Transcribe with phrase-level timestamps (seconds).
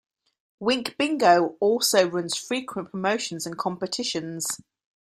[0.59, 4.47] Wink Bingo also runs frequent promotions and competitions.